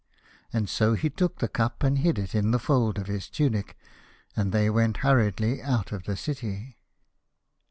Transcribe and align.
So 0.65 0.95
he 0.95 1.11
took 1.11 1.37
the 1.37 1.47
cup 1.47 1.83
and 1.83 1.99
hid 1.99 2.17
it 2.17 2.33
in 2.33 2.49
the 2.49 2.57
fold 2.57 2.97
of 2.97 3.05
his 3.05 3.29
tunic, 3.29 3.77
and 4.35 4.51
they 4.51 4.67
went 4.67 4.97
hurriedly 5.05 5.61
out 5.61 5.91
of 5.91 6.05
the 6.05 6.15
city. 6.17 6.79